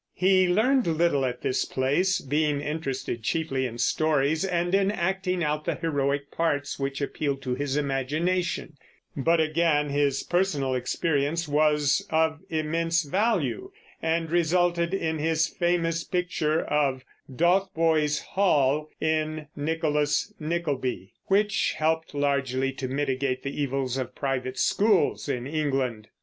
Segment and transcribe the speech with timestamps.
[0.15, 5.65] He learned little at this place, being interested chiefly in stories, and in acting out
[5.65, 8.77] the heroic parts which appealed to his imagination;
[9.15, 16.63] but again his personal experience was of immense value, and resulted in his famous picture
[16.65, 24.57] of Dotheboys Hall, in Nicholas Nickleby, which helped largely to mitigate the evils of private
[24.57, 26.07] schools in England.